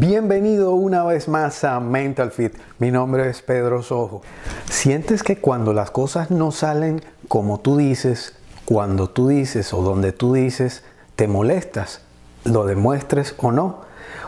Bienvenido 0.00 0.72
una 0.72 1.04
vez 1.04 1.28
más 1.28 1.62
a 1.62 1.78
Mental 1.78 2.32
Fit. 2.32 2.52
Mi 2.80 2.90
nombre 2.90 3.30
es 3.30 3.42
Pedro 3.42 3.80
Sojo. 3.80 4.22
¿Sientes 4.68 5.22
que 5.22 5.36
cuando 5.36 5.72
las 5.72 5.92
cosas 5.92 6.32
no 6.32 6.50
salen 6.50 7.00
como 7.28 7.60
tú 7.60 7.76
dices, 7.76 8.34
cuando 8.64 9.08
tú 9.08 9.28
dices 9.28 9.72
o 9.72 9.82
donde 9.82 10.10
tú 10.10 10.34
dices, 10.34 10.82
te 11.14 11.28
molestas, 11.28 12.00
lo 12.42 12.66
demuestres 12.66 13.36
o 13.38 13.52
no? 13.52 13.82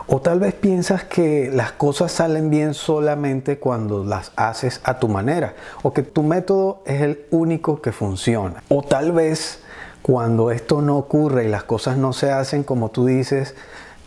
O 0.07 0.21
tal 0.21 0.39
vez 0.39 0.53
piensas 0.53 1.03
que 1.03 1.51
las 1.53 1.73
cosas 1.73 2.13
salen 2.13 2.49
bien 2.49 2.73
solamente 2.73 3.59
cuando 3.59 4.05
las 4.05 4.31
haces 4.37 4.79
a 4.85 4.99
tu 4.99 5.09
manera 5.09 5.55
o 5.83 5.91
que 5.91 6.01
tu 6.01 6.23
método 6.23 6.81
es 6.85 7.01
el 7.01 7.25
único 7.29 7.81
que 7.81 7.91
funciona. 7.91 8.63
O 8.69 8.83
tal 8.83 9.11
vez 9.11 9.59
cuando 10.01 10.49
esto 10.51 10.81
no 10.81 10.97
ocurre 10.97 11.43
y 11.43 11.49
las 11.49 11.65
cosas 11.65 11.97
no 11.97 12.13
se 12.13 12.31
hacen 12.31 12.63
como 12.63 12.89
tú 12.89 13.05
dices, 13.05 13.53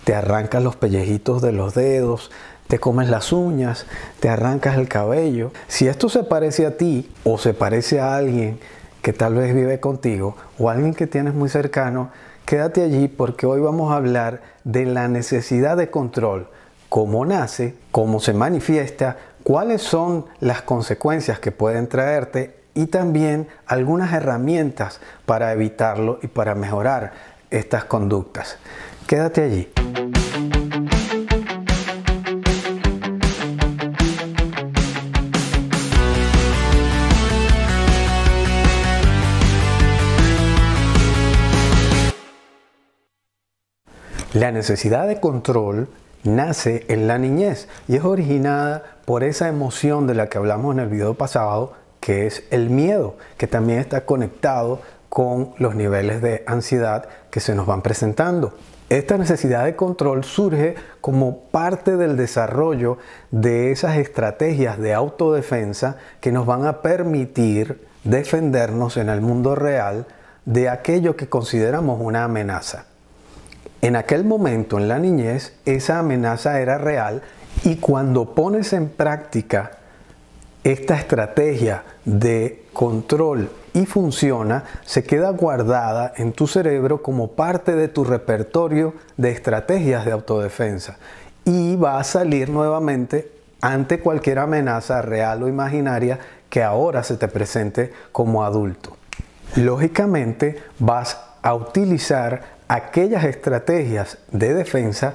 te 0.04 0.14
arrancas 0.14 0.62
los 0.62 0.76
pellejitos 0.76 1.42
de 1.42 1.52
los 1.52 1.74
dedos, 1.74 2.30
te 2.68 2.78
comes 2.78 3.08
las 3.08 3.32
uñas, 3.32 3.86
te 4.20 4.28
arrancas 4.28 4.78
el 4.78 4.88
cabello. 4.88 5.52
Si 5.66 5.88
esto 5.88 6.08
se 6.08 6.22
parece 6.22 6.66
a 6.66 6.76
ti 6.76 7.10
o 7.24 7.36
se 7.36 7.52
parece 7.52 8.00
a 8.00 8.14
alguien 8.14 8.60
que 9.02 9.12
tal 9.12 9.34
vez 9.34 9.54
vive 9.54 9.80
contigo 9.80 10.36
o 10.58 10.70
alguien 10.70 10.94
que 10.94 11.06
tienes 11.06 11.34
muy 11.34 11.48
cercano, 11.48 12.10
quédate 12.46 12.82
allí 12.82 13.08
porque 13.08 13.46
hoy 13.46 13.60
vamos 13.60 13.92
a 13.92 13.96
hablar 13.96 14.42
de 14.64 14.86
la 14.86 15.08
necesidad 15.08 15.76
de 15.76 15.90
control, 15.90 16.48
cómo 16.88 17.24
nace, 17.24 17.74
cómo 17.90 18.20
se 18.20 18.34
manifiesta, 18.34 19.16
cuáles 19.42 19.82
son 19.82 20.26
las 20.38 20.62
consecuencias 20.62 21.40
que 21.40 21.52
pueden 21.52 21.88
traerte 21.88 22.60
y 22.74 22.86
también 22.86 23.48
algunas 23.66 24.12
herramientas 24.12 25.00
para 25.26 25.52
evitarlo 25.52 26.18
y 26.22 26.28
para 26.28 26.54
mejorar 26.54 27.12
estas 27.50 27.84
conductas. 27.84 28.58
Quédate 29.06 29.42
allí. 29.42 29.79
La 44.32 44.52
necesidad 44.52 45.08
de 45.08 45.18
control 45.18 45.88
nace 46.22 46.84
en 46.86 47.08
la 47.08 47.18
niñez 47.18 47.66
y 47.88 47.96
es 47.96 48.04
originada 48.04 48.84
por 49.04 49.24
esa 49.24 49.48
emoción 49.48 50.06
de 50.06 50.14
la 50.14 50.28
que 50.28 50.38
hablamos 50.38 50.72
en 50.72 50.78
el 50.78 50.88
video 50.88 51.14
pasado, 51.14 51.72
que 51.98 52.28
es 52.28 52.44
el 52.52 52.70
miedo, 52.70 53.16
que 53.38 53.48
también 53.48 53.80
está 53.80 54.04
conectado 54.06 54.82
con 55.08 55.50
los 55.58 55.74
niveles 55.74 56.22
de 56.22 56.44
ansiedad 56.46 57.08
que 57.32 57.40
se 57.40 57.56
nos 57.56 57.66
van 57.66 57.82
presentando. 57.82 58.54
Esta 58.88 59.18
necesidad 59.18 59.64
de 59.64 59.74
control 59.74 60.22
surge 60.22 60.76
como 61.00 61.40
parte 61.46 61.96
del 61.96 62.16
desarrollo 62.16 62.98
de 63.32 63.72
esas 63.72 63.96
estrategias 63.96 64.78
de 64.78 64.94
autodefensa 64.94 65.96
que 66.20 66.30
nos 66.30 66.46
van 66.46 66.66
a 66.66 66.82
permitir 66.82 67.84
defendernos 68.04 68.96
en 68.96 69.08
el 69.08 69.22
mundo 69.22 69.56
real 69.56 70.06
de 70.44 70.68
aquello 70.68 71.16
que 71.16 71.28
consideramos 71.28 72.00
una 72.00 72.22
amenaza. 72.22 72.89
En 73.82 73.96
aquel 73.96 74.24
momento, 74.24 74.78
en 74.78 74.88
la 74.88 74.98
niñez, 74.98 75.54
esa 75.64 75.98
amenaza 75.98 76.60
era 76.60 76.76
real 76.76 77.22
y 77.64 77.76
cuando 77.76 78.34
pones 78.34 78.72
en 78.74 78.88
práctica 78.88 79.72
esta 80.64 80.96
estrategia 80.96 81.84
de 82.04 82.66
control 82.74 83.50
y 83.72 83.86
funciona, 83.86 84.64
se 84.84 85.04
queda 85.04 85.30
guardada 85.30 86.12
en 86.16 86.32
tu 86.32 86.46
cerebro 86.46 87.02
como 87.02 87.28
parte 87.32 87.74
de 87.74 87.88
tu 87.88 88.04
repertorio 88.04 88.94
de 89.16 89.30
estrategias 89.30 90.04
de 90.04 90.12
autodefensa 90.12 90.98
y 91.44 91.76
va 91.76 91.98
a 91.98 92.04
salir 92.04 92.50
nuevamente 92.50 93.32
ante 93.62 94.00
cualquier 94.00 94.40
amenaza 94.40 95.00
real 95.00 95.42
o 95.42 95.48
imaginaria 95.48 96.18
que 96.50 96.62
ahora 96.62 97.02
se 97.02 97.16
te 97.16 97.28
presente 97.28 97.92
como 98.12 98.44
adulto. 98.44 98.96
Lógicamente 99.56 100.62
vas 100.78 101.18
a 101.42 101.54
utilizar 101.54 102.59
aquellas 102.70 103.24
estrategias 103.24 104.18
de 104.30 104.54
defensa 104.54 105.14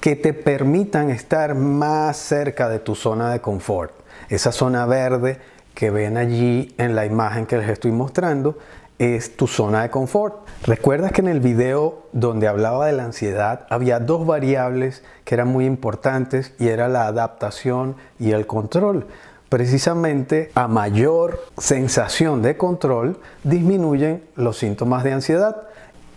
que 0.00 0.16
te 0.16 0.34
permitan 0.34 1.08
estar 1.08 1.54
más 1.54 2.18
cerca 2.18 2.68
de 2.68 2.78
tu 2.78 2.94
zona 2.94 3.32
de 3.32 3.40
confort. 3.40 3.94
Esa 4.28 4.52
zona 4.52 4.84
verde 4.84 5.38
que 5.74 5.90
ven 5.90 6.18
allí 6.18 6.74
en 6.76 6.94
la 6.94 7.06
imagen 7.06 7.46
que 7.46 7.56
les 7.56 7.70
estoy 7.70 7.90
mostrando 7.90 8.58
es 8.98 9.34
tu 9.34 9.46
zona 9.46 9.80
de 9.80 9.88
confort. 9.88 10.46
Recuerdas 10.64 11.12
que 11.12 11.22
en 11.22 11.28
el 11.28 11.40
video 11.40 12.02
donde 12.12 12.48
hablaba 12.48 12.84
de 12.84 12.92
la 12.92 13.04
ansiedad 13.04 13.66
había 13.70 13.98
dos 13.98 14.26
variables 14.26 15.02
que 15.24 15.36
eran 15.36 15.48
muy 15.48 15.64
importantes 15.64 16.52
y 16.58 16.68
era 16.68 16.86
la 16.88 17.06
adaptación 17.06 17.96
y 18.18 18.32
el 18.32 18.46
control. 18.46 19.06
Precisamente 19.48 20.50
a 20.54 20.68
mayor 20.68 21.46
sensación 21.56 22.42
de 22.42 22.58
control 22.58 23.18
disminuyen 23.42 24.22
los 24.36 24.58
síntomas 24.58 25.02
de 25.02 25.12
ansiedad 25.14 25.62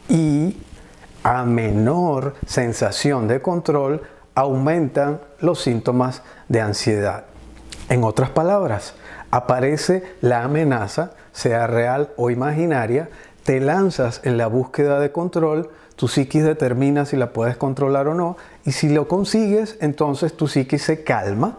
y 0.10 0.58
a 1.24 1.44
menor 1.46 2.36
sensación 2.46 3.28
de 3.28 3.42
control 3.42 4.02
aumentan 4.36 5.20
los 5.40 5.62
síntomas 5.62 6.22
de 6.50 6.62
ansiedad. 6.62 7.26
En 7.90 8.04
otras 8.04 8.30
palabras, 8.30 8.94
aparece 9.32 10.04
la 10.22 10.44
amenaza, 10.44 11.12
sea 11.32 11.68
real 11.68 12.12
o 12.18 12.30
imaginaria, 12.30 13.10
te 13.44 13.60
lanzas 13.60 14.22
en 14.24 14.38
la 14.38 14.48
búsqueda 14.48 15.00
de 15.00 15.12
control, 15.12 15.70
tu 15.96 16.08
psiquis 16.08 16.44
determina 16.44 17.06
si 17.06 17.18
la 17.18 17.34
puedes 17.34 17.58
controlar 17.58 18.08
o 18.08 18.14
no, 18.14 18.38
y 18.66 18.72
si 18.72 18.90
lo 18.90 19.08
consigues, 19.08 19.78
entonces 19.82 20.36
tu 20.36 20.48
psiquis 20.48 20.84
se 20.84 21.04
calma 21.04 21.58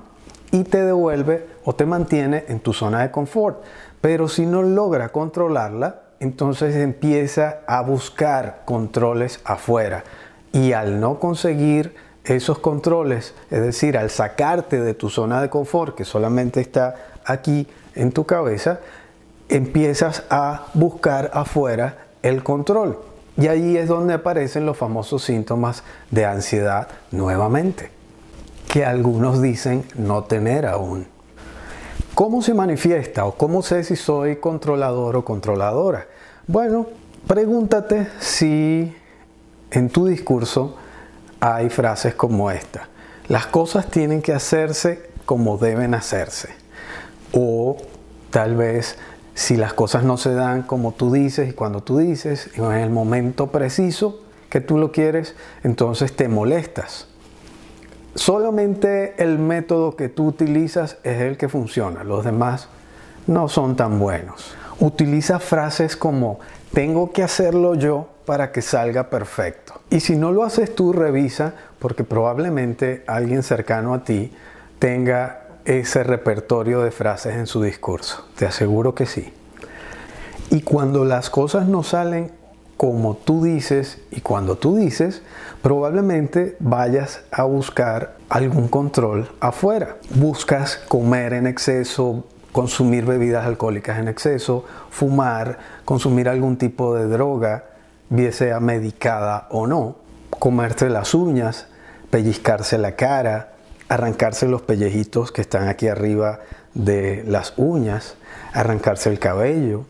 y 0.51 0.65
te 0.65 0.85
devuelve 0.85 1.47
o 1.65 1.75
te 1.75 1.87
mantiene 1.87 2.45
en 2.49 2.61
tu 2.61 2.73
zona 2.73 3.03
de 3.03 3.11
confort. 3.11 3.63
Pero 4.01 4.29
si 4.29 4.47
no 4.47 4.63
logra 4.63 5.11
controlarla, 5.11 6.04
entonces 6.21 6.75
empieza 6.77 7.61
a 7.67 7.83
buscar 7.83 8.63
controles 8.65 9.41
afuera. 9.45 10.05
Y 10.53 10.73
al 10.73 11.01
no 11.01 11.19
conseguir 11.19 11.95
esos 12.25 12.59
controles, 12.59 13.35
es 13.51 13.61
decir, 13.61 13.99
al 13.99 14.11
sacarte 14.11 14.81
de 14.81 14.95
tu 14.95 15.11
zona 15.11 15.43
de 15.43 15.51
confort, 15.51 15.95
que 15.95 16.05
solamente 16.05 16.61
está 16.61 16.95
aquí 17.25 17.67
en 17.95 18.13
tu 18.13 18.25
cabeza, 18.25 18.81
empiezas 19.49 20.25
a 20.31 20.67
buscar 20.75 21.31
afuera 21.35 21.99
el 22.23 22.43
control. 22.43 22.99
Y 23.37 23.49
ahí 23.49 23.77
es 23.77 23.89
donde 23.89 24.15
aparecen 24.15 24.65
los 24.65 24.77
famosos 24.77 25.25
síntomas 25.25 25.83
de 26.11 26.25
ansiedad 26.25 26.89
nuevamente, 27.11 27.91
que 28.69 28.85
algunos 28.85 29.43
dicen 29.43 29.85
no 29.97 30.25
tener 30.25 30.67
aún. 30.67 31.14
¿Cómo 32.15 32.43
se 32.43 32.55
manifiesta 32.55 33.27
o 33.27 33.33
cómo 33.35 33.61
sé 33.61 33.83
si 33.83 33.97
soy 33.97 34.37
controlador 34.37 35.17
o 35.17 35.25
controladora? 35.25 36.07
Bueno, 36.47 36.87
pregúntate 37.27 38.07
si 38.21 38.95
en 39.73 39.89
tu 39.89 40.07
discurso 40.07 40.77
hay 41.41 41.71
frases 41.71 42.15
como 42.15 42.53
esta. 42.53 42.89
Las 43.27 43.47
cosas 43.47 43.91
tienen 43.91 44.23
que 44.23 44.33
hacerse 44.33 45.11
como 45.25 45.59
deben 45.59 45.93
hacerse. 45.93 46.51
O 47.33 47.79
tal 48.31 48.55
vez 48.55 48.97
si 49.35 49.57
las 49.57 49.73
cosas 49.75 50.05
no 50.05 50.17
se 50.17 50.35
dan 50.35 50.63
como 50.63 50.93
tú 50.93 51.11
dices 51.13 51.49
y 51.49 51.53
cuando 51.53 51.83
tú 51.83 51.99
dices, 51.99 52.49
en 52.55 52.71
el 52.71 52.91
momento 52.91 53.49
preciso 53.49 54.21
que 54.51 54.61
tú 54.61 54.79
lo 54.79 54.93
quieres, 54.93 55.35
entonces 55.65 56.15
te 56.15 56.29
molestas. 56.29 57.09
Solamente 58.15 59.15
el 59.23 59.39
método 59.39 59.97
que 59.97 60.09
tú 60.09 60.29
utilizas 60.29 60.99
es 61.03 61.21
el 61.21 61.37
que 61.37 61.49
funciona, 61.49 62.05
los 62.05 62.25
demás 62.25 62.69
no 63.27 63.49
son 63.49 63.75
tan 63.75 63.99
buenos. 63.99 64.55
Utiliza 64.79 65.41
frases 65.41 65.97
como 65.97 66.39
tengo 66.73 67.13
que 67.13 67.23
hacerlo 67.23 67.75
yo 67.75 68.09
para 68.25 68.53
que 68.53 68.63
salga 68.63 69.11
perfecto. 69.11 69.81
Y 69.91 70.01
si 70.01 70.17
no 70.17 70.33
lo 70.33 70.45
haces 70.45 70.75
tú, 70.75 70.93
revisa, 70.93 71.55
porque 71.79 72.05
probablemente 72.05 73.05
alguien 73.07 73.43
cercano 73.43 73.95
a 73.95 74.05
ti 74.05 74.33
tenga 74.79 75.43
ese 75.65 76.05
repertorio 76.05 76.83
de 76.83 76.91
frases 76.91 77.35
en 77.35 77.47
su 77.47 77.63
discurso. 77.63 78.27
Te 78.37 78.47
aseguro 78.47 78.95
que 78.95 79.07
sí. 79.07 79.33
Y 80.51 80.63
cuando 80.63 81.05
las 81.05 81.31
cosas 81.31 81.67
no 81.67 81.83
salen 81.83 82.31
como 82.77 83.17
tú 83.17 83.45
dices 83.45 83.99
y 84.11 84.21
cuando 84.21 84.57
tú 84.57 84.77
dices, 84.77 85.23
probablemente 85.63 86.57
vayas 86.61 87.23
a 87.31 87.45
buscar 87.45 88.17
algún 88.29 88.69
control 88.69 89.31
afuera. 89.41 89.97
Buscas 90.15 90.77
comer 90.89 91.33
en 91.33 91.47
exceso, 91.47 92.25
consumir 92.53 93.05
bebidas 93.05 93.47
alcohólicas 93.47 93.99
en 93.99 94.09
exceso, 94.09 94.65
fumar, 94.91 95.59
consumir 95.85 96.29
algún 96.29 96.57
tipo 96.57 96.95
de 96.95 97.07
droga, 97.07 97.65
bien 98.11 98.33
sea 98.33 98.61
medicada 98.61 99.49
o 99.51 99.67
no, 99.67 99.97
comerse 100.31 100.89
las 100.89 101.15
uñas, 101.15 101.67
pellizcarse 102.11 102.79
la 102.79 102.97
cara, 102.97 103.55
arrancarse 103.89 104.47
los 104.47 104.63
pellejitos 104.63 105.33
que 105.33 105.41
están 105.41 105.69
aquí 105.69 105.89
arriba 105.89 106.41
de 106.75 107.25
las 107.27 107.55
uñas, 107.57 108.17
arrancarse 108.53 109.11
el 109.11 109.19
cabello. 109.19 109.85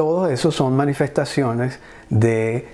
Todo 0.00 0.30
eso 0.30 0.50
son 0.50 0.76
manifestaciones 0.76 1.78
de 2.08 2.66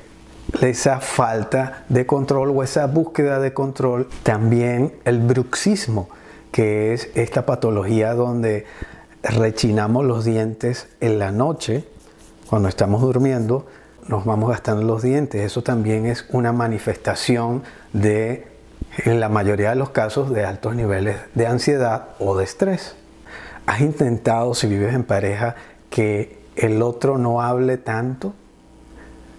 esa 0.61 1.01
falta 1.01 1.83
de 1.89 2.07
control 2.07 2.51
o 2.51 2.63
esa 2.63 2.87
búsqueda 2.87 3.41
de 3.41 3.53
control. 3.53 4.09
También 4.23 4.93
el 5.05 5.19
bruxismo, 5.19 6.09
que 6.53 6.95
es 6.95 7.11
esta 7.17 7.45
patología 7.45 8.15
donde 8.15 8.65
rechinamos 9.25 10.05
los 10.05 10.25
dientes 10.25 10.87
en 11.01 11.19
la 11.19 11.33
noche, 11.33 11.85
cuando 12.49 12.69
estamos 12.69 13.03
durmiendo, 13.03 13.67
nos 14.07 14.25
vamos 14.25 14.51
gastando 14.51 14.85
los 14.85 15.03
dientes. 15.03 15.43
Eso 15.43 15.65
también 15.65 16.07
es 16.07 16.27
una 16.31 16.53
manifestación 16.53 17.65
de, 17.93 18.47
en 18.99 19.19
la 19.19 19.29
mayoría 19.29 19.71
de 19.71 19.75
los 19.75 19.91
casos, 19.91 20.33
de 20.33 20.45
altos 20.45 20.77
niveles 20.77 21.17
de 21.35 21.49
ansiedad 21.49 22.11
o 22.21 22.37
de 22.37 22.45
estrés. 22.45 22.95
¿Has 23.67 23.81
intentado, 23.81 24.55
si 24.55 24.69
vives 24.69 24.95
en 24.95 25.03
pareja, 25.03 25.57
que 25.91 26.46
el 26.57 26.83
otro 26.83 27.19
no 27.19 27.43
hable 27.43 27.77
tanto? 27.77 28.35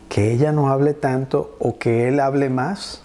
¿Que 0.09 0.31
ella 0.31 0.51
no 0.51 0.69
hable 0.69 0.93
tanto 0.93 1.55
o 1.59 1.77
que 1.77 2.07
él 2.07 2.19
hable 2.19 2.49
más? 2.49 3.01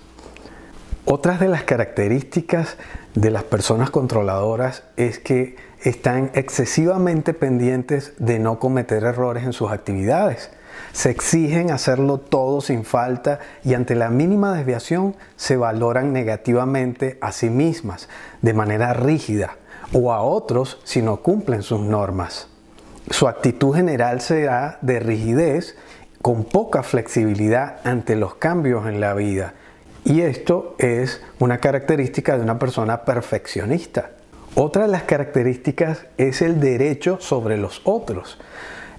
Otras 1.04 1.40
de 1.40 1.48
las 1.48 1.64
características 1.64 2.76
de 3.14 3.30
las 3.30 3.42
personas 3.42 3.90
controladoras 3.90 4.84
es 4.96 5.18
que 5.18 5.56
están 5.82 6.30
excesivamente 6.34 7.34
pendientes 7.34 8.12
de 8.18 8.38
no 8.38 8.60
cometer 8.60 9.02
errores 9.02 9.44
en 9.44 9.52
sus 9.52 9.72
actividades. 9.72 10.50
Se 10.92 11.10
exigen 11.10 11.70
hacerlo 11.70 12.18
todo 12.18 12.60
sin 12.60 12.84
falta 12.84 13.40
y 13.64 13.74
ante 13.74 13.94
la 13.94 14.10
mínima 14.10 14.54
desviación 14.54 15.16
se 15.36 15.56
valoran 15.56 16.12
negativamente 16.12 17.18
a 17.20 17.32
sí 17.32 17.50
mismas 17.50 18.08
de 18.40 18.54
manera 18.54 18.92
rígida 18.92 19.56
o 19.92 20.12
a 20.12 20.22
otros 20.22 20.80
si 20.84 21.02
no 21.02 21.18
cumplen 21.18 21.62
sus 21.62 21.80
normas. 21.80 22.51
Su 23.10 23.28
actitud 23.28 23.74
general 23.74 24.20
será 24.20 24.78
de 24.80 25.00
rigidez 25.00 25.76
con 26.22 26.44
poca 26.44 26.82
flexibilidad 26.82 27.78
ante 27.84 28.16
los 28.16 28.36
cambios 28.36 28.86
en 28.86 29.00
la 29.00 29.14
vida. 29.14 29.54
Y 30.04 30.20
esto 30.22 30.74
es 30.78 31.20
una 31.38 31.58
característica 31.58 32.36
de 32.36 32.42
una 32.42 32.58
persona 32.58 33.04
perfeccionista. 33.04 34.10
Otra 34.54 34.82
de 34.82 34.88
las 34.88 35.02
características 35.04 36.06
es 36.18 36.42
el 36.42 36.60
derecho 36.60 37.18
sobre 37.20 37.56
los 37.56 37.80
otros. 37.84 38.38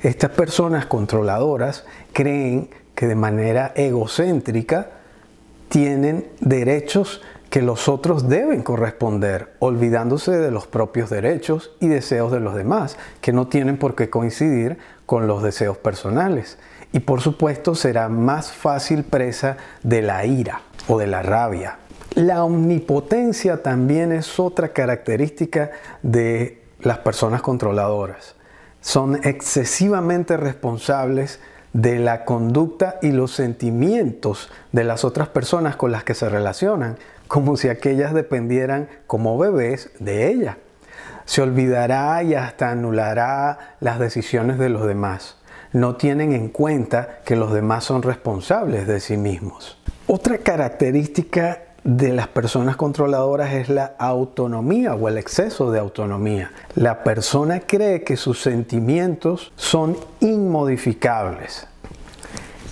Estas 0.01 0.31
personas 0.31 0.85
controladoras 0.85 1.85
creen 2.11 2.69
que 2.95 3.07
de 3.07 3.15
manera 3.15 3.71
egocéntrica 3.75 4.89
tienen 5.69 6.27
derechos 6.39 7.21
que 7.53 7.61
los 7.61 7.87
otros 7.87 8.29
deben 8.29 8.63
corresponder, 8.63 9.53
olvidándose 9.59 10.31
de 10.31 10.49
los 10.49 10.65
propios 10.65 11.11
derechos 11.11 11.69
y 11.79 11.87
deseos 11.87 12.31
de 12.31 12.39
los 12.39 12.55
demás, 12.55 12.97
que 13.21 13.31
no 13.31 13.47
tienen 13.47 13.77
por 13.77 13.93
qué 13.93 14.09
coincidir 14.09 14.79
con 15.05 15.27
los 15.27 15.43
deseos 15.43 15.77
personales. 15.77 16.57
Y 16.93 17.01
por 17.01 17.21
supuesto 17.21 17.75
será 17.75 18.09
más 18.09 18.51
fácil 18.51 19.03
presa 19.03 19.57
de 19.83 20.01
la 20.01 20.25
ira 20.25 20.61
o 20.87 20.97
de 20.97 21.05
la 21.05 21.21
rabia. 21.21 21.77
La 22.15 22.43
omnipotencia 22.43 23.61
también 23.61 24.13
es 24.13 24.39
otra 24.39 24.69
característica 24.69 25.69
de 26.01 26.59
las 26.79 26.97
personas 26.97 27.43
controladoras. 27.43 28.33
Son 28.81 29.19
excesivamente 29.23 30.37
responsables 30.37 31.39
de 31.73 31.99
la 31.99 32.23
conducta 32.25 32.99
y 33.03 33.11
los 33.11 33.31
sentimientos 33.31 34.49
de 34.71 34.83
las 34.83 35.03
otras 35.03 35.27
personas 35.27 35.75
con 35.75 35.91
las 35.91 36.03
que 36.03 36.13
se 36.13 36.29
relacionan, 36.29 36.97
como 37.27 37.57
si 37.57 37.69
aquellas 37.69 38.13
dependieran 38.13 38.89
como 39.07 39.37
bebés 39.37 39.91
de 39.99 40.27
ella. 40.29 40.57
Se 41.25 41.41
olvidará 41.41 42.21
y 42.23 42.35
hasta 42.35 42.71
anulará 42.71 43.75
las 43.79 43.99
decisiones 43.99 44.57
de 44.57 44.69
los 44.69 44.85
demás. 44.85 45.37
No 45.71 45.95
tienen 45.95 46.33
en 46.33 46.49
cuenta 46.49 47.19
que 47.25 47.35
los 47.35 47.53
demás 47.53 47.85
son 47.85 48.03
responsables 48.03 48.85
de 48.87 48.99
sí 48.99 49.17
mismos. 49.17 49.77
Otra 50.05 50.37
característica 50.37 51.59
de 51.83 52.13
las 52.13 52.27
personas 52.27 52.75
controladoras 52.75 53.53
es 53.53 53.69
la 53.69 53.95
autonomía 53.97 54.95
o 54.95 55.07
el 55.07 55.17
exceso 55.17 55.71
de 55.71 55.79
autonomía. 55.79 56.51
La 56.75 57.03
persona 57.03 57.61
cree 57.61 58.03
que 58.03 58.17
sus 58.17 58.41
sentimientos 58.41 59.51
son 59.55 59.97
inmodificables. 60.19 61.67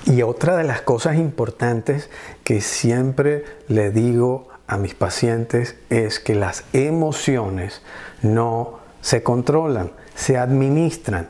Y 0.06 0.22
otra 0.24 0.58
de 0.58 0.64
las 0.64 0.82
cosas 0.82 1.18
importantes 1.18 2.10
que 2.44 2.62
siempre 2.62 3.46
le 3.68 3.92
digo 3.92 4.48
a 4.68 4.78
mis 4.78 4.96
pacientes 4.96 5.76
es 5.90 6.20
que 6.20 6.36
las 6.36 6.64
emociones 6.74 7.82
no 8.22 8.80
se 9.02 9.24
controlan, 9.24 9.92
se 10.16 10.38
administran. 10.38 11.30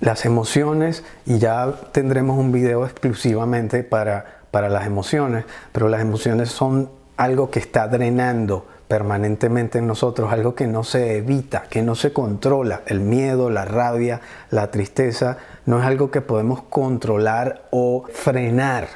Las 0.00 0.24
emociones, 0.24 1.04
y 1.26 1.38
ya 1.38 1.72
tendremos 1.92 2.38
un 2.38 2.52
video 2.52 2.84
exclusivamente 2.84 3.82
para 3.82 4.38
para 4.50 4.68
las 4.68 4.86
emociones, 4.86 5.44
pero 5.72 5.88
las 5.88 6.00
emociones 6.00 6.50
son 6.50 6.90
algo 7.16 7.50
que 7.50 7.58
está 7.58 7.88
drenando 7.88 8.66
permanentemente 8.86 9.78
en 9.78 9.86
nosotros, 9.86 10.32
algo 10.32 10.54
que 10.54 10.66
no 10.66 10.82
se 10.82 11.18
evita, 11.18 11.64
que 11.68 11.82
no 11.82 11.94
se 11.94 12.12
controla. 12.12 12.82
El 12.86 13.00
miedo, 13.00 13.50
la 13.50 13.66
rabia, 13.66 14.20
la 14.50 14.70
tristeza, 14.70 15.36
no 15.68 15.78
es 15.78 15.84
algo 15.84 16.10
que 16.10 16.22
podemos 16.22 16.62
controlar 16.62 17.68
o 17.70 18.06
frenar. 18.10 18.88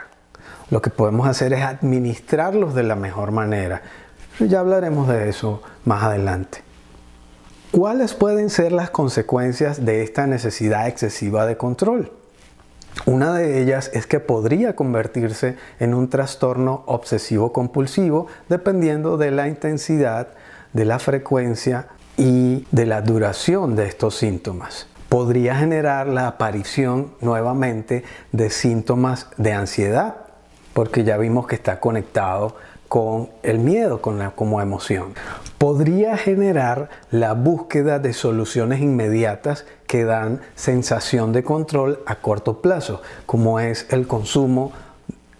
Lo 0.70 0.80
que 0.80 0.88
podemos 0.88 1.28
hacer 1.28 1.52
es 1.52 1.62
administrarlos 1.62 2.74
de 2.74 2.82
la 2.82 2.96
mejor 2.96 3.30
manera. 3.30 3.82
Ya 4.38 4.60
hablaremos 4.60 5.06
de 5.06 5.28
eso 5.28 5.60
más 5.84 6.02
adelante. 6.02 6.62
¿Cuáles 7.72 8.14
pueden 8.14 8.48
ser 8.48 8.72
las 8.72 8.88
consecuencias 8.88 9.84
de 9.84 10.02
esta 10.02 10.26
necesidad 10.26 10.88
excesiva 10.88 11.44
de 11.44 11.58
control? 11.58 12.10
Una 13.04 13.34
de 13.34 13.60
ellas 13.60 13.90
es 13.92 14.06
que 14.06 14.20
podría 14.20 14.74
convertirse 14.74 15.58
en 15.78 15.92
un 15.92 16.08
trastorno 16.08 16.84
obsesivo 16.86 17.52
compulsivo 17.52 18.28
dependiendo 18.48 19.18
de 19.18 19.30
la 19.30 19.46
intensidad, 19.46 20.28
de 20.72 20.86
la 20.86 20.98
frecuencia 20.98 21.88
y 22.16 22.66
de 22.70 22.86
la 22.86 23.02
duración 23.02 23.76
de 23.76 23.88
estos 23.88 24.16
síntomas. 24.16 24.86
Podría 25.12 25.56
generar 25.56 26.08
la 26.08 26.26
aparición 26.26 27.12
nuevamente 27.20 28.02
de 28.32 28.48
síntomas 28.48 29.26
de 29.36 29.52
ansiedad, 29.52 30.16
porque 30.72 31.04
ya 31.04 31.18
vimos 31.18 31.46
que 31.46 31.54
está 31.54 31.80
conectado 31.80 32.56
con 32.88 33.28
el 33.42 33.58
miedo 33.58 34.00
con 34.00 34.30
como 34.30 34.62
emoción. 34.62 35.12
Podría 35.58 36.16
generar 36.16 36.88
la 37.10 37.34
búsqueda 37.34 37.98
de 37.98 38.14
soluciones 38.14 38.80
inmediatas 38.80 39.66
que 39.86 40.06
dan 40.06 40.40
sensación 40.54 41.34
de 41.34 41.44
control 41.44 42.00
a 42.06 42.14
corto 42.14 42.62
plazo, 42.62 43.02
como 43.26 43.60
es 43.60 43.86
el 43.90 44.06
consumo 44.06 44.72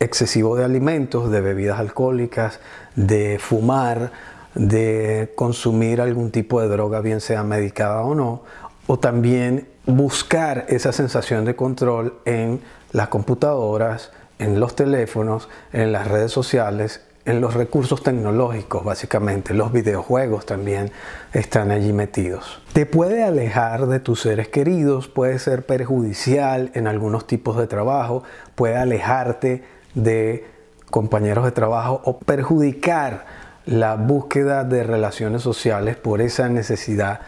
excesivo 0.01 0.55
de 0.55 0.67
alimentos, 0.67 1.31
de 1.31 1.41
bebidas 1.41 1.81
alcohólicas, 1.81 2.61
de 2.95 3.39
fumar, 3.39 4.13
de 4.55 5.33
consumir 5.35 6.03
algún 6.03 6.31
tipo 6.31 6.61
de 6.61 6.69
droga, 6.69 7.01
bien 7.01 7.23
sea 7.23 7.43
medicada 7.43 8.03
o 8.03 8.15
no, 8.15 8.43
o 8.93 8.99
también 8.99 9.67
buscar 9.87 10.67
esa 10.69 10.93
sensación 10.93 11.47
de 11.47 11.57
control 11.57 12.21
en 12.27 12.61
las 12.93 13.09
computadoras, 13.09 14.13
en 14.39 14.61
los 14.61 14.77
teléfonos, 14.77 15.49
en 15.73 15.93
las 15.93 16.09
redes 16.09 16.31
sociales, 16.31 17.01
en 17.25 17.41
los 17.41 17.55
recursos 17.55 18.03
tecnológicos, 18.03 18.85
básicamente. 18.85 19.55
Los 19.55 19.73
videojuegos 19.73 20.45
también 20.45 20.93
están 21.33 21.71
allí 21.71 21.95
metidos. 21.95 22.61
Te 22.75 22.85
puede 22.85 23.25
alejar 23.25 23.87
de 23.87 23.99
tus 23.99 24.21
seres 24.21 24.49
queridos, 24.49 25.09
puede 25.09 25.39
ser 25.39 25.65
perjudicial 25.65 26.71
en 26.75 26.87
algunos 26.87 27.27
tipos 27.27 27.57
de 27.57 27.67
trabajo, 27.67 28.25
puede 28.55 28.77
alejarte 28.77 29.65
de 29.95 30.45
compañeros 30.91 31.47
de 31.47 31.53
trabajo 31.53 32.03
o 32.05 32.19
perjudicar 32.19 33.25
la 33.65 33.97
búsqueda 33.97 34.65
de 34.65 34.85
relaciones 34.85 35.41
sociales 35.41 35.97
por 35.97 36.21
esa 36.21 36.51
necesidad 36.51 37.21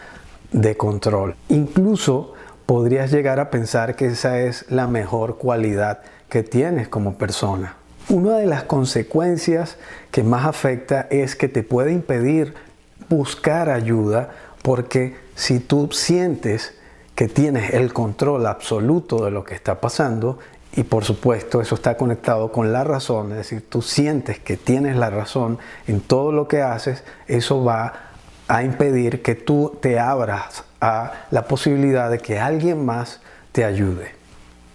de 0.53 0.77
control. 0.77 1.35
Incluso 1.49 2.35
podrías 2.67 3.11
llegar 3.11 3.41
a 3.41 3.51
pensar 3.51 3.97
que 3.97 4.07
esa 4.07 4.41
es 4.41 4.71
la 4.71 4.87
mejor 4.87 5.39
cualidad 5.39 6.01
que 6.29 6.43
tienes 6.43 6.89
como 6.89 7.17
persona. 7.19 7.77
Una 8.09 8.37
de 8.37 8.47
las 8.47 8.65
consecuencias 8.65 9.77
que 10.11 10.23
más 10.23 10.47
afecta 10.47 11.07
es 11.11 11.37
que 11.37 11.49
te 11.49 11.63
puede 11.63 11.93
impedir 11.93 12.55
buscar 13.09 13.71
ayuda 13.71 14.31
porque 14.63 15.17
si 15.35 15.61
tú 15.61 15.91
sientes 15.93 16.75
que 17.15 17.29
tienes 17.29 17.73
el 17.75 17.93
control 17.93 18.47
absoluto 18.47 19.25
de 19.25 19.31
lo 19.31 19.45
que 19.45 19.55
está 19.55 19.81
pasando, 19.81 20.39
y 20.77 20.83
por 20.83 21.05
supuesto 21.05 21.61
eso 21.61 21.77
está 21.77 21.97
conectado 21.97 22.51
con 22.51 22.73
la 22.73 22.83
razón, 22.83 23.31
es 23.31 23.39
decir, 23.39 23.69
tú 23.69 23.81
sientes 23.81 24.41
que 24.41 24.57
tienes 24.57 24.97
la 24.97 25.11
razón 25.11 25.59
en 25.87 26.01
todo 26.01 26.33
lo 26.33 26.49
que 26.49 26.63
haces, 26.63 27.05
eso 27.29 27.63
va 27.63 28.14
a 28.49 28.63
impedir 28.63 29.23
que 29.23 29.35
tú 29.35 29.77
te 29.81 29.99
abras 29.99 30.65
a 30.81 31.27
la 31.31 31.47
posibilidad 31.47 32.11
de 32.11 32.19
que 32.19 32.39
alguien 32.39 32.85
más 32.85 33.21
te 33.53 33.65
ayude 33.65 34.25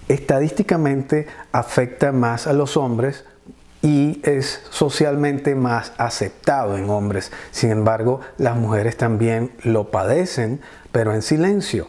estadísticamente 0.09 1.27
afecta 1.53 2.11
más 2.11 2.47
a 2.47 2.53
los 2.53 2.75
hombres 2.75 3.23
y 3.81 4.19
es 4.25 4.61
socialmente 4.71 5.55
más 5.55 5.93
aceptado 5.97 6.77
en 6.77 6.89
hombres. 6.89 7.31
Sin 7.51 7.71
embargo, 7.71 8.19
las 8.37 8.57
mujeres 8.57 8.97
también 8.97 9.51
lo 9.63 9.89
padecen, 9.89 10.59
pero 10.91 11.13
en 11.13 11.21
silencio. 11.21 11.87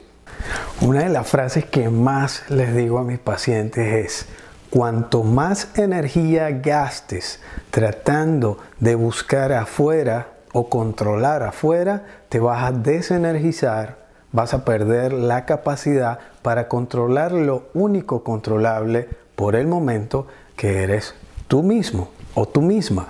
Una 0.81 1.01
de 1.01 1.09
las 1.09 1.27
frases 1.27 1.65
que 1.65 1.89
más 1.89 2.49
les 2.49 2.77
digo 2.77 2.99
a 2.99 3.05
mis 3.05 3.19
pacientes 3.19 4.07
es, 4.07 4.27
cuanto 4.69 5.25
más 5.25 5.69
energía 5.75 6.51
gastes 6.51 7.41
tratando 7.71 8.59
de 8.79 8.95
buscar 8.95 9.53
afuera 9.53 10.29
o 10.53 10.69
controlar 10.69 11.43
afuera, 11.43 12.05
te 12.29 12.41
vas 12.41 12.65
a 12.65 12.73
desenergizar, 12.73 13.99
vas 14.33 14.55
a 14.55 14.65
perder 14.65 15.13
la 15.13 15.45
capacidad 15.45 16.19
para 16.43 16.69
controlar 16.69 17.33
lo 17.33 17.65
único 17.75 18.25
controlable 18.25 19.09
por 19.37 19.57
el 19.57 19.67
momento 19.67 20.27
que 20.57 20.83
eres 20.83 21.15
tú 21.49 21.63
mismo 21.63 22.11
o 22.35 22.47
tú 22.47 22.63
misma. 22.63 23.09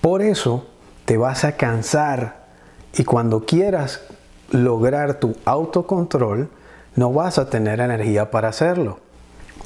Por 0.00 0.22
eso 0.22 0.66
te 1.04 1.16
vas 1.16 1.44
a 1.44 1.52
cansar 1.52 2.46
y 2.94 3.04
cuando 3.04 3.44
quieras 3.44 4.02
lograr 4.50 5.14
tu 5.14 5.36
autocontrol, 5.44 6.48
no 6.96 7.12
vas 7.12 7.38
a 7.38 7.48
tener 7.50 7.80
energía 7.80 8.30
para 8.30 8.48
hacerlo 8.48 8.98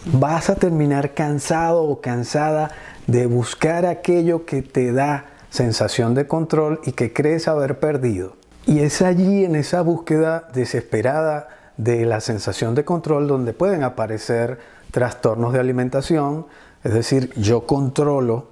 vas 0.04 0.50
a 0.50 0.56
terminar 0.56 1.14
cansado 1.14 1.82
o 1.82 2.00
cansada 2.00 2.70
de 3.06 3.26
buscar 3.26 3.86
aquello 3.86 4.44
que 4.44 4.62
te 4.62 4.92
da 4.92 5.26
sensación 5.54 6.16
de 6.16 6.26
control 6.26 6.80
y 6.82 6.92
que 6.92 7.12
crees 7.12 7.46
haber 7.46 7.78
perdido. 7.78 8.34
Y 8.66 8.80
es 8.80 9.00
allí 9.02 9.44
en 9.44 9.54
esa 9.54 9.82
búsqueda 9.82 10.48
desesperada 10.52 11.46
de 11.76 12.04
la 12.06 12.20
sensación 12.20 12.74
de 12.74 12.84
control 12.84 13.28
donde 13.28 13.52
pueden 13.52 13.84
aparecer 13.84 14.58
trastornos 14.90 15.52
de 15.52 15.60
alimentación, 15.60 16.46
es 16.82 16.92
decir, 16.92 17.32
yo 17.36 17.66
controlo 17.66 18.48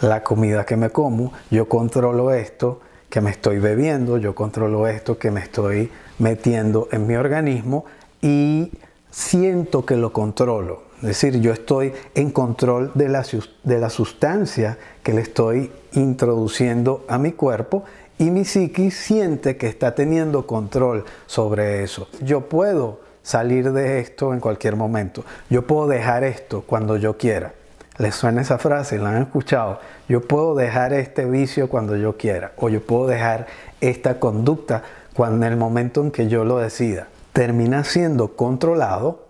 la 0.00 0.22
comida 0.22 0.64
que 0.64 0.76
me 0.76 0.90
como, 0.90 1.32
yo 1.50 1.68
controlo 1.68 2.32
esto 2.32 2.80
que 3.10 3.20
me 3.20 3.30
estoy 3.30 3.58
bebiendo, 3.58 4.16
yo 4.16 4.32
controlo 4.32 4.86
esto 4.86 5.18
que 5.18 5.32
me 5.32 5.40
estoy 5.40 5.90
metiendo 6.20 6.86
en 6.92 7.08
mi 7.08 7.16
organismo 7.16 7.84
y 8.22 8.70
siento 9.10 9.84
que 9.84 9.96
lo 9.96 10.12
controlo. 10.12 10.85
Es 10.96 11.02
decir, 11.02 11.40
yo 11.40 11.52
estoy 11.52 11.92
en 12.14 12.30
control 12.30 12.90
de 12.94 13.08
la, 13.08 13.24
de 13.64 13.78
la 13.78 13.90
sustancia 13.90 14.78
que 15.02 15.12
le 15.12 15.20
estoy 15.20 15.70
introduciendo 15.92 17.04
a 17.08 17.18
mi 17.18 17.32
cuerpo 17.32 17.84
y 18.18 18.30
mi 18.30 18.44
psiquis 18.44 18.96
siente 18.96 19.56
que 19.56 19.68
está 19.68 19.94
teniendo 19.94 20.46
control 20.46 21.04
sobre 21.26 21.82
eso. 21.82 22.08
Yo 22.22 22.48
puedo 22.48 23.00
salir 23.22 23.72
de 23.72 24.00
esto 24.00 24.32
en 24.32 24.40
cualquier 24.40 24.76
momento. 24.76 25.24
Yo 25.50 25.66
puedo 25.66 25.86
dejar 25.86 26.24
esto 26.24 26.62
cuando 26.66 26.96
yo 26.96 27.18
quiera. 27.18 27.52
¿Les 27.98 28.14
suena 28.14 28.42
esa 28.42 28.58
frase? 28.58 28.98
¿La 28.98 29.10
han 29.10 29.22
escuchado? 29.22 29.80
Yo 30.08 30.22
puedo 30.22 30.54
dejar 30.54 30.92
este 30.92 31.24
vicio 31.26 31.68
cuando 31.68 31.96
yo 31.96 32.16
quiera. 32.16 32.52
O 32.56 32.68
yo 32.68 32.82
puedo 32.82 33.06
dejar 33.06 33.46
esta 33.80 34.18
conducta 34.18 34.82
cuando 35.14 35.44
en 35.44 35.52
el 35.52 35.58
momento 35.58 36.02
en 36.02 36.10
que 36.10 36.28
yo 36.28 36.44
lo 36.44 36.58
decida 36.58 37.08
termina 37.32 37.84
siendo 37.84 38.34
controlado 38.34 39.25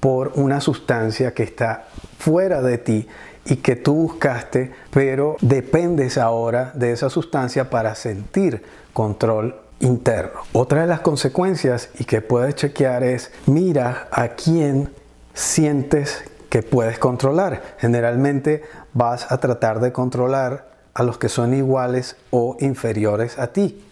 por 0.00 0.32
una 0.36 0.60
sustancia 0.60 1.34
que 1.34 1.42
está 1.42 1.86
fuera 2.18 2.62
de 2.62 2.78
ti 2.78 3.08
y 3.44 3.56
que 3.56 3.76
tú 3.76 3.94
buscaste, 3.94 4.72
pero 4.90 5.36
dependes 5.40 6.18
ahora 6.18 6.72
de 6.74 6.92
esa 6.92 7.10
sustancia 7.10 7.70
para 7.70 7.94
sentir 7.94 8.62
control 8.92 9.56
interno. 9.80 10.40
Otra 10.52 10.82
de 10.82 10.86
las 10.86 11.00
consecuencias 11.00 11.90
y 11.98 12.04
que 12.04 12.20
puedes 12.20 12.54
chequear 12.56 13.02
es 13.02 13.32
mira 13.46 14.08
a 14.10 14.28
quién 14.28 14.90
sientes 15.34 16.24
que 16.50 16.62
puedes 16.62 16.98
controlar. 16.98 17.62
Generalmente 17.78 18.62
vas 18.92 19.30
a 19.30 19.38
tratar 19.38 19.80
de 19.80 19.92
controlar 19.92 20.68
a 20.94 21.02
los 21.02 21.18
que 21.18 21.28
son 21.28 21.54
iguales 21.54 22.16
o 22.30 22.56
inferiores 22.60 23.38
a 23.38 23.48
ti. 23.48 23.84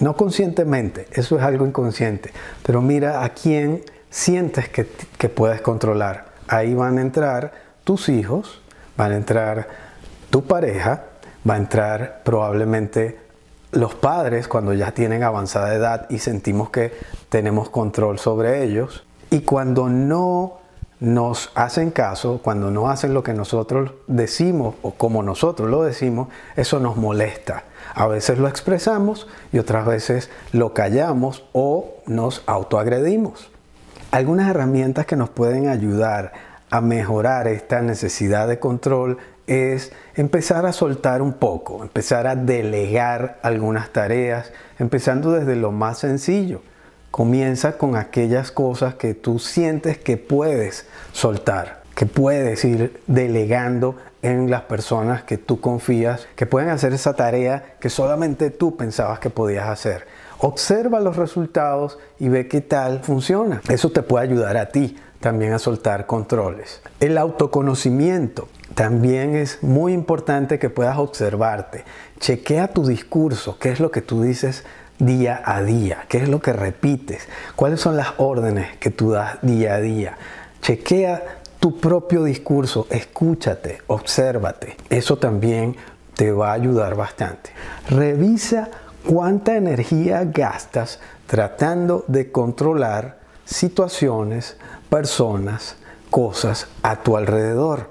No 0.00 0.16
conscientemente, 0.16 1.06
eso 1.12 1.38
es 1.38 1.42
algo 1.42 1.66
inconsciente, 1.66 2.32
pero 2.64 2.82
mira 2.82 3.24
a 3.24 3.30
quién 3.30 3.82
sientes 4.14 4.68
que, 4.68 5.28
puedes 5.28 5.60
controlar. 5.60 6.26
Ahí 6.46 6.72
van 6.72 6.98
a 6.98 7.00
entrar 7.00 7.52
tus 7.82 8.08
hijos, 8.08 8.62
van 8.96 9.10
a 9.10 9.16
entrar 9.16 9.68
tu 10.30 10.44
pareja, 10.44 11.06
va 11.48 11.54
a 11.54 11.56
entrar 11.56 12.20
probablemente 12.24 13.18
los 13.72 13.96
padres 13.96 14.46
cuando 14.46 14.72
ya 14.72 14.92
tienen 14.92 15.24
avanzada 15.24 15.74
edad 15.74 16.06
y 16.10 16.20
sentimos 16.20 16.70
que 16.70 16.92
tenemos 17.28 17.70
control 17.70 18.20
sobre 18.20 18.62
ellos. 18.62 19.04
Y 19.30 19.40
cuando 19.40 19.88
no 19.88 20.58
nos 21.00 21.50
hacen 21.56 21.90
caso, 21.90 22.38
cuando 22.40 22.70
no 22.70 22.88
hacen 22.90 23.14
lo 23.14 23.24
que 23.24 23.34
nosotros 23.34 23.94
decimos 24.06 24.76
o 24.82 24.92
como 24.92 25.24
nosotros 25.24 25.68
lo 25.68 25.82
decimos, 25.82 26.28
eso 26.54 26.78
nos 26.78 26.96
molesta. 26.96 27.64
A 27.96 28.06
veces 28.06 28.38
lo 28.38 28.46
expresamos 28.46 29.26
y 29.52 29.58
otras 29.58 29.86
veces 29.86 30.30
lo 30.52 30.72
callamos 30.72 31.42
o 31.52 31.94
nos 32.06 32.44
autoagredimos. 32.46 33.50
Algunas 34.14 34.48
herramientas 34.48 35.06
que 35.06 35.16
nos 35.16 35.28
pueden 35.28 35.66
ayudar 35.66 36.32
a 36.70 36.80
mejorar 36.80 37.48
esta 37.48 37.82
necesidad 37.82 38.46
de 38.46 38.60
control 38.60 39.18
es 39.48 39.90
empezar 40.14 40.66
a 40.66 40.72
soltar 40.72 41.20
un 41.20 41.32
poco, 41.32 41.82
empezar 41.82 42.28
a 42.28 42.36
delegar 42.36 43.40
algunas 43.42 43.90
tareas, 43.92 44.52
empezando 44.78 45.32
desde 45.32 45.56
lo 45.56 45.72
más 45.72 45.98
sencillo 45.98 46.62
Comienza 47.10 47.76
con 47.76 47.96
aquellas 47.96 48.52
cosas 48.52 48.94
que 48.94 49.14
tú 49.14 49.40
sientes 49.40 49.98
que 49.98 50.16
puedes 50.16 50.86
soltar, 51.12 51.82
que 51.96 52.06
puedes 52.06 52.64
ir 52.64 53.00
delegando 53.08 53.96
en 54.22 54.48
las 54.48 54.62
personas 54.62 55.24
que 55.24 55.38
tú 55.38 55.60
confías, 55.60 56.26
que 56.34 56.46
pueden 56.46 56.70
hacer 56.70 56.92
esa 56.92 57.14
tarea 57.14 57.76
que 57.80 57.88
solamente 57.88 58.50
tú 58.50 58.76
pensabas 58.76 59.18
que 59.18 59.30
podías 59.30 59.68
hacer. 59.68 60.06
Observa 60.46 61.00
los 61.00 61.16
resultados 61.16 61.98
y 62.18 62.28
ve 62.28 62.48
qué 62.48 62.60
tal 62.60 63.00
funciona. 63.00 63.62
Eso 63.70 63.90
te 63.92 64.02
puede 64.02 64.24
ayudar 64.26 64.58
a 64.58 64.68
ti 64.68 64.94
también 65.18 65.54
a 65.54 65.58
soltar 65.58 66.04
controles. 66.04 66.82
El 67.00 67.16
autoconocimiento. 67.16 68.48
También 68.74 69.36
es 69.36 69.62
muy 69.62 69.94
importante 69.94 70.58
que 70.58 70.68
puedas 70.68 70.98
observarte. 70.98 71.84
Chequea 72.20 72.68
tu 72.68 72.86
discurso, 72.86 73.56
qué 73.58 73.70
es 73.70 73.80
lo 73.80 73.90
que 73.90 74.02
tú 74.02 74.20
dices 74.20 74.64
día 74.98 75.40
a 75.46 75.62
día? 75.62 76.04
¿Qué 76.10 76.18
es 76.18 76.28
lo 76.28 76.42
que 76.42 76.52
repites? 76.52 77.26
¿Cuáles 77.56 77.80
son 77.80 77.96
las 77.96 78.08
órdenes 78.18 78.76
que 78.76 78.90
tú 78.90 79.12
das 79.12 79.38
día 79.40 79.76
a 79.76 79.80
día? 79.80 80.18
Chequea 80.60 81.22
tu 81.58 81.80
propio 81.80 82.22
discurso, 82.22 82.86
escúchate, 82.90 83.78
obsérvate. 83.86 84.76
Eso 84.90 85.16
también 85.16 85.74
te 86.14 86.32
va 86.32 86.50
a 86.50 86.52
ayudar 86.52 86.96
bastante. 86.96 87.50
Revisa 87.88 88.68
cuánta 89.06 89.56
energía 89.56 90.24
gastas 90.24 91.00
tratando 91.26 92.04
de 92.08 92.30
controlar 92.32 93.18
situaciones, 93.44 94.56
personas, 94.88 95.76
cosas 96.10 96.68
a 96.82 97.02
tu 97.02 97.16
alrededor. 97.16 97.90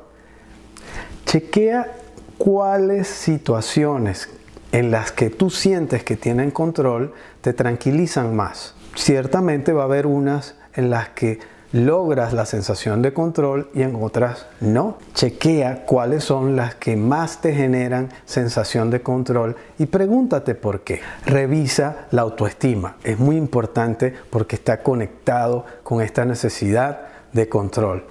Chequea 1.25 1.93
cuáles 2.37 3.07
situaciones 3.07 4.29
en 4.71 4.91
las 4.91 5.11
que 5.11 5.29
tú 5.29 5.49
sientes 5.49 6.03
que 6.03 6.17
tienen 6.17 6.51
control 6.51 7.13
te 7.41 7.53
tranquilizan 7.53 8.35
más. 8.35 8.75
Ciertamente 8.95 9.73
va 9.73 9.83
a 9.83 9.85
haber 9.85 10.07
unas 10.07 10.55
en 10.73 10.89
las 10.89 11.09
que 11.09 11.39
logras 11.73 12.33
la 12.33 12.45
sensación 12.45 13.01
de 13.01 13.13
control 13.13 13.69
y 13.73 13.81
en 13.81 13.95
otras 13.95 14.45
no. 14.61 14.97
Chequea 15.13 15.85
cuáles 15.85 16.23
son 16.23 16.55
las 16.55 16.75
que 16.75 16.95
más 16.95 17.41
te 17.41 17.53
generan 17.53 18.09
sensación 18.25 18.89
de 18.89 19.01
control 19.01 19.57
y 19.77 19.87
pregúntate 19.87 20.55
por 20.55 20.81
qué. 20.81 21.01
Revisa 21.25 22.05
la 22.11 22.21
autoestima. 22.21 22.95
Es 23.03 23.19
muy 23.19 23.35
importante 23.35 24.13
porque 24.29 24.55
está 24.55 24.81
conectado 24.81 25.65
con 25.83 26.01
esta 26.01 26.23
necesidad 26.23 27.01
de 27.33 27.49
control. 27.49 28.05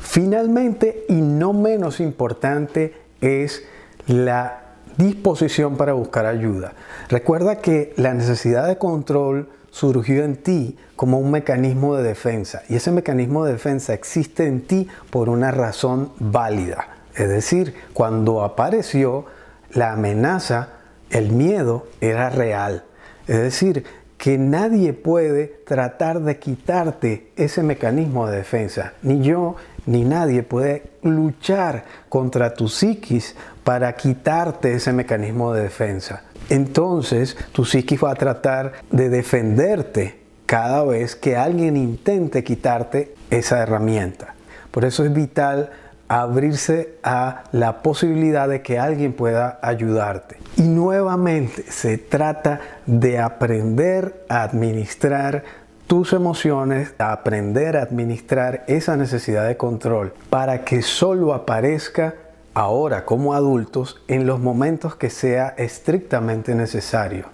Finalmente 0.00 1.04
y 1.08 1.20
no 1.20 1.52
menos 1.52 1.98
importante 1.98 2.94
es 3.20 3.64
la 4.06 4.60
disposición 4.96 5.76
para 5.76 5.94
buscar 5.94 6.26
ayuda. 6.26 6.74
Recuerda 7.08 7.56
que 7.56 7.92
la 7.96 8.14
necesidad 8.14 8.68
de 8.68 8.78
control 8.78 9.48
surgió 9.70 10.24
en 10.24 10.36
ti 10.36 10.76
como 10.96 11.18
un 11.18 11.30
mecanismo 11.30 11.96
de 11.96 12.02
defensa 12.02 12.62
y 12.68 12.76
ese 12.76 12.90
mecanismo 12.90 13.44
de 13.44 13.52
defensa 13.52 13.94
existe 13.94 14.46
en 14.46 14.62
ti 14.62 14.88
por 15.10 15.28
una 15.28 15.50
razón 15.50 16.12
válida. 16.18 16.88
Es 17.14 17.28
decir, 17.28 17.74
cuando 17.92 18.42
apareció 18.42 19.26
la 19.72 19.92
amenaza, 19.92 20.68
el 21.10 21.32
miedo 21.32 21.86
era 22.00 22.30
real. 22.30 22.84
Es 23.26 23.38
decir, 23.38 23.84
que 24.16 24.36
nadie 24.36 24.92
puede 24.92 25.46
tratar 25.66 26.20
de 26.20 26.38
quitarte 26.38 27.32
ese 27.36 27.62
mecanismo 27.62 28.26
de 28.26 28.36
defensa. 28.36 28.92
Ni 29.02 29.22
yo, 29.22 29.56
ni 29.90 30.04
nadie 30.04 30.44
puede 30.44 30.84
luchar 31.02 31.82
contra 32.08 32.54
tu 32.54 32.68
psiquis 32.68 33.34
para 33.64 33.92
quitarte 33.96 34.72
ese 34.72 34.92
mecanismo 34.92 35.52
de 35.52 35.64
defensa. 35.64 36.22
Entonces 36.48 37.36
tu 37.50 37.64
psiquis 37.64 38.00
va 38.00 38.12
a 38.12 38.14
tratar 38.14 38.72
de 38.92 39.08
defenderte 39.08 40.20
cada 40.46 40.84
vez 40.84 41.16
que 41.16 41.36
alguien 41.36 41.76
intente 41.76 42.44
quitarte 42.44 43.16
esa 43.30 43.58
herramienta. 43.58 44.34
Por 44.70 44.84
eso 44.84 45.04
es 45.04 45.12
vital 45.12 45.70
abrirse 46.06 46.94
a 47.02 47.42
la 47.50 47.82
posibilidad 47.82 48.48
de 48.48 48.62
que 48.62 48.78
alguien 48.78 49.12
pueda 49.12 49.58
ayudarte. 49.60 50.36
Y 50.56 50.62
nuevamente 50.62 51.64
se 51.68 51.98
trata 51.98 52.60
de 52.86 53.18
aprender 53.18 54.24
a 54.28 54.44
administrar 54.44 55.42
tus 55.90 56.12
emociones, 56.12 56.94
a 56.98 57.10
aprender 57.10 57.76
a 57.76 57.82
administrar 57.82 58.62
esa 58.68 58.96
necesidad 58.96 59.48
de 59.48 59.56
control 59.56 60.12
para 60.30 60.64
que 60.64 60.82
solo 60.82 61.34
aparezca 61.34 62.14
ahora 62.54 63.04
como 63.04 63.34
adultos 63.34 64.00
en 64.06 64.24
los 64.24 64.38
momentos 64.38 64.94
que 64.94 65.10
sea 65.10 65.48
estrictamente 65.58 66.54
necesario. 66.54 67.24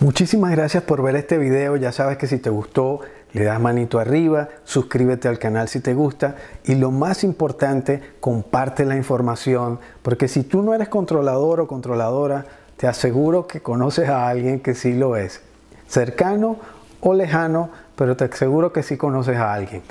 Muchísimas 0.00 0.52
gracias 0.52 0.82
por 0.82 1.02
ver 1.02 1.14
este 1.16 1.36
video. 1.36 1.76
Ya 1.76 1.92
sabes 1.92 2.16
que 2.16 2.26
si 2.26 2.38
te 2.38 2.48
gustó, 2.48 3.00
le 3.34 3.44
das 3.44 3.60
manito 3.60 3.98
arriba, 3.98 4.48
suscríbete 4.64 5.28
al 5.28 5.38
canal 5.38 5.68
si 5.68 5.80
te 5.80 5.92
gusta 5.92 6.36
y 6.64 6.76
lo 6.76 6.90
más 6.90 7.22
importante, 7.22 8.00
comparte 8.18 8.86
la 8.86 8.96
información, 8.96 9.78
porque 10.00 10.26
si 10.26 10.42
tú 10.42 10.62
no 10.62 10.72
eres 10.72 10.88
controlador 10.88 11.60
o 11.60 11.66
controladora, 11.66 12.46
te 12.78 12.86
aseguro 12.86 13.46
que 13.46 13.60
conoces 13.60 14.08
a 14.08 14.26
alguien 14.26 14.60
que 14.60 14.74
sí 14.74 14.94
lo 14.94 15.18
es, 15.18 15.42
cercano 15.86 16.56
o 17.04 17.14
lejano, 17.14 17.70
pero 17.96 18.16
te 18.16 18.24
aseguro 18.24 18.72
que 18.72 18.82
sí 18.82 18.96
conoces 18.96 19.36
a 19.36 19.52
alguien. 19.52 19.82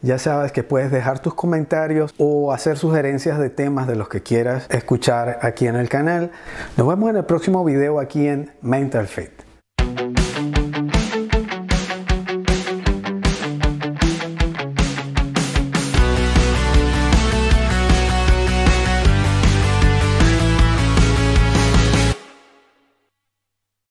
Ya 0.00 0.18
sabes 0.18 0.52
que 0.52 0.62
puedes 0.62 0.92
dejar 0.92 1.18
tus 1.18 1.34
comentarios 1.34 2.14
o 2.18 2.52
hacer 2.52 2.76
sugerencias 2.76 3.38
de 3.40 3.50
temas 3.50 3.88
de 3.88 3.96
los 3.96 4.08
que 4.08 4.22
quieras 4.22 4.66
escuchar 4.70 5.40
aquí 5.42 5.66
en 5.66 5.74
el 5.74 5.88
canal. 5.88 6.30
Nos 6.76 6.86
vemos 6.86 7.10
en 7.10 7.16
el 7.16 7.24
próximo 7.24 7.64
video 7.64 7.98
aquí 7.98 8.28
en 8.28 8.52
Mental 8.62 9.08
Fit. 9.08 9.47